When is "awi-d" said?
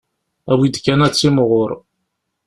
0.51-0.75